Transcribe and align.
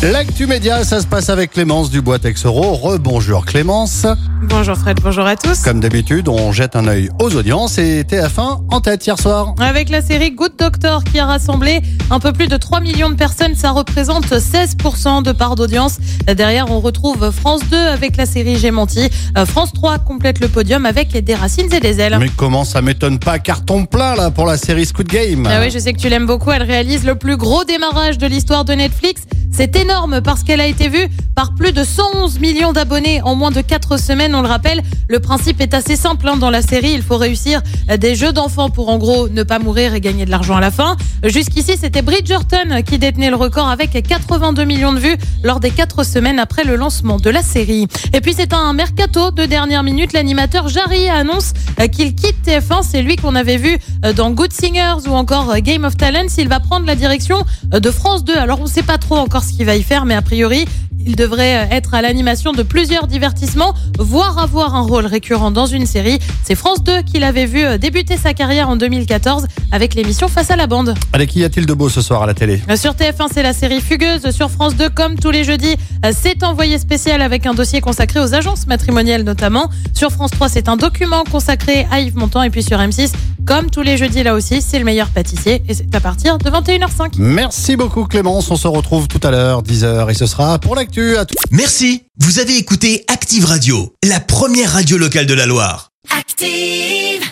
L'actu 0.00 0.46
média, 0.46 0.84
ça 0.84 1.00
se 1.00 1.08
passe 1.08 1.28
avec 1.28 1.50
Clémence 1.50 1.90
Dubois 1.90 2.20
Texoro. 2.20 2.74
Rebonjour 2.74 3.44
Clémence. 3.44 4.06
Bonjour 4.42 4.76
Fred, 4.76 5.00
bonjour 5.02 5.26
à 5.26 5.34
tous. 5.34 5.62
Comme 5.62 5.80
d'habitude, 5.80 6.28
on 6.28 6.52
jette 6.52 6.76
un 6.76 6.86
œil 6.86 7.10
aux 7.20 7.34
audiences 7.34 7.78
et 7.78 8.04
TF1 8.04 8.60
en 8.70 8.80
tête 8.80 9.04
hier 9.04 9.18
soir. 9.18 9.56
Avec 9.58 9.88
la 9.88 10.00
série 10.00 10.30
Good 10.30 10.52
Doctor 10.56 11.02
qui 11.02 11.18
a 11.18 11.26
rassemblé 11.26 11.80
un 12.12 12.20
peu 12.20 12.32
plus 12.32 12.46
de 12.46 12.56
3 12.56 12.78
millions 12.78 13.10
de 13.10 13.16
personnes, 13.16 13.56
ça 13.56 13.72
représente 13.72 14.26
16% 14.26 15.24
de 15.24 15.32
part 15.32 15.56
d'audience. 15.56 15.98
Derrière, 16.32 16.70
on 16.70 16.78
retrouve 16.78 17.32
France 17.32 17.62
2 17.68 17.76
avec 17.76 18.16
la 18.16 18.26
série 18.26 18.56
J'ai 18.56 18.70
menti. 18.70 19.10
Euh, 19.36 19.46
France 19.46 19.72
3 19.72 19.98
complète 19.98 20.38
le 20.38 20.46
podium 20.46 20.86
avec 20.86 21.10
des 21.24 21.34
racines 21.34 21.74
et 21.74 21.80
des 21.80 21.98
ailes. 21.98 22.18
Mais 22.20 22.30
comment 22.36 22.62
ça 22.62 22.82
m'étonne 22.82 23.18
pas 23.18 23.40
carton 23.40 23.84
plein 23.84 24.14
là 24.14 24.30
pour 24.30 24.46
la 24.46 24.58
série 24.58 24.86
Squid 24.86 25.08
Game 25.08 25.48
Ah 25.50 25.58
oui, 25.60 25.72
je 25.72 25.80
sais 25.80 25.92
que 25.92 25.98
tu 25.98 26.08
l'aimes 26.08 26.26
beaucoup. 26.26 26.52
Elle 26.52 26.62
réalise 26.62 27.04
le 27.04 27.16
plus 27.16 27.36
gros 27.36 27.64
démarrage 27.64 28.16
de 28.16 28.28
l'histoire 28.28 28.64
de 28.64 28.74
Netflix. 28.74 29.22
C'est 29.58 29.74
énorme 29.74 30.20
parce 30.20 30.44
qu'elle 30.44 30.60
a 30.60 30.68
été 30.68 30.88
vue 30.88 31.08
par 31.34 31.52
plus 31.52 31.72
de 31.72 31.82
111 31.82 32.38
millions 32.38 32.72
d'abonnés 32.72 33.20
en 33.22 33.34
moins 33.34 33.50
de 33.50 33.60
4 33.60 33.96
semaines. 33.96 34.32
On 34.36 34.40
le 34.40 34.46
rappelle, 34.46 34.84
le 35.08 35.18
principe 35.18 35.60
est 35.60 35.74
assez 35.74 35.96
simple 35.96 36.28
hein, 36.28 36.36
dans 36.36 36.50
la 36.50 36.62
série. 36.62 36.92
Il 36.92 37.02
faut 37.02 37.16
réussir 37.16 37.60
des 37.98 38.14
jeux 38.14 38.32
d'enfants 38.32 38.70
pour 38.70 38.88
en 38.88 38.98
gros 38.98 39.28
ne 39.28 39.42
pas 39.42 39.58
mourir 39.58 39.94
et 39.94 40.00
gagner 40.00 40.24
de 40.26 40.30
l'argent 40.30 40.54
à 40.54 40.60
la 40.60 40.70
fin. 40.70 40.96
Jusqu'ici, 41.24 41.72
c'était 41.76 42.02
Bridgerton 42.02 42.82
qui 42.86 43.00
détenait 43.00 43.30
le 43.30 43.36
record 43.36 43.68
avec 43.68 44.00
82 44.00 44.62
millions 44.62 44.92
de 44.92 45.00
vues 45.00 45.16
lors 45.42 45.58
des 45.58 45.72
4 45.72 46.04
semaines 46.04 46.38
après 46.38 46.62
le 46.62 46.76
lancement 46.76 47.16
de 47.16 47.28
la 47.28 47.42
série. 47.42 47.88
Et 48.12 48.20
puis 48.20 48.34
c'est 48.36 48.52
un 48.52 48.72
mercato 48.74 49.32
de 49.32 49.44
dernière 49.44 49.82
minute. 49.82 50.12
L'animateur 50.12 50.68
Jarry 50.68 51.08
annonce 51.08 51.52
qu'il 51.90 52.14
quitte 52.14 52.46
TF1. 52.46 52.84
C'est 52.88 53.02
lui 53.02 53.16
qu'on 53.16 53.34
avait 53.34 53.56
vu 53.56 53.76
dans 54.14 54.30
Good 54.30 54.52
Singers 54.52 55.08
ou 55.08 55.14
encore 55.14 55.58
Game 55.58 55.84
of 55.84 55.96
Talents. 55.96 56.28
Il 56.38 56.48
va 56.48 56.60
prendre 56.60 56.86
la 56.86 56.94
direction 56.94 57.44
de 57.64 57.90
France 57.90 58.22
2. 58.22 58.36
Alors 58.36 58.60
on 58.60 58.64
ne 58.64 58.68
sait 58.68 58.84
pas 58.84 58.98
trop 58.98 59.16
encore 59.16 59.42
ce 59.48 59.54
qu'il 59.54 59.66
va 59.66 59.76
y 59.76 59.82
faire, 59.82 60.04
mais 60.04 60.14
a 60.14 60.22
priori, 60.22 60.66
il 61.04 61.16
devrait 61.16 61.68
être 61.70 61.94
à 61.94 62.02
l'animation 62.02 62.52
de 62.52 62.62
plusieurs 62.62 63.06
divertissements, 63.06 63.72
voire 63.98 64.38
avoir 64.38 64.74
un 64.74 64.82
rôle 64.82 65.06
récurrent 65.06 65.50
dans 65.50 65.66
une 65.66 65.86
série. 65.86 66.18
C'est 66.42 66.54
France 66.54 66.82
2 66.84 67.02
qui 67.02 67.18
l'avait 67.18 67.46
vu 67.46 67.78
débuter 67.78 68.16
sa 68.16 68.34
carrière 68.34 68.68
en 68.68 68.76
2014 68.76 69.46
avec 69.72 69.94
l'émission 69.94 70.28
Face 70.28 70.50
à 70.50 70.56
la 70.56 70.66
bande. 70.66 70.94
Allez, 71.12 71.26
qu'y 71.26 71.44
a-t-il 71.44 71.66
de 71.66 71.72
beau 71.72 71.88
ce 71.88 72.02
soir 72.02 72.22
à 72.22 72.26
la 72.26 72.34
télé? 72.34 72.60
Sur 72.76 72.92
TF1, 72.92 73.28
c'est 73.32 73.42
la 73.42 73.52
série 73.54 73.80
Fugueuse. 73.80 74.30
Sur 74.30 74.50
France 74.50 74.76
2, 74.76 74.90
comme 74.90 75.14
tous 75.14 75.30
les 75.30 75.44
jeudis, 75.44 75.76
c'est 76.12 76.42
envoyé 76.42 76.78
spécial 76.78 77.22
avec 77.22 77.46
un 77.46 77.54
dossier 77.54 77.80
consacré 77.80 78.20
aux 78.20 78.34
agences 78.34 78.66
matrimoniales 78.66 79.22
notamment. 79.22 79.70
Sur 79.94 80.10
France 80.10 80.32
3, 80.32 80.48
c'est 80.48 80.68
un 80.68 80.76
document 80.76 81.24
consacré 81.24 81.86
à 81.90 82.00
Yves 82.00 82.16
Montand. 82.16 82.42
Et 82.42 82.50
puis 82.50 82.62
sur 82.62 82.78
M6, 82.78 83.12
comme 83.48 83.70
tous 83.70 83.80
les 83.80 83.96
jeudis 83.96 84.22
là 84.22 84.34
aussi, 84.34 84.60
c'est 84.60 84.78
le 84.78 84.84
meilleur 84.84 85.08
pâtissier. 85.08 85.62
Et 85.68 85.74
c'est 85.74 85.92
à 85.94 86.00
partir 86.00 86.36
de 86.36 86.50
21h05. 86.50 87.14
Merci 87.16 87.76
beaucoup 87.76 88.04
Clémence. 88.04 88.50
On 88.50 88.56
se 88.56 88.68
retrouve 88.68 89.08
tout 89.08 89.20
à 89.22 89.30
l'heure, 89.30 89.62
10h, 89.62 90.10
et 90.10 90.14
ce 90.14 90.26
sera 90.26 90.58
pour 90.58 90.76
l'actu. 90.76 91.16
À 91.16 91.24
tout. 91.24 91.34
Merci, 91.50 92.02
vous 92.18 92.38
avez 92.38 92.58
écouté 92.58 93.04
Active 93.08 93.46
Radio, 93.46 93.94
la 94.04 94.20
première 94.20 94.72
radio 94.72 94.98
locale 94.98 95.26
de 95.26 95.34
la 95.34 95.46
Loire. 95.46 95.90
Active. 96.16 97.27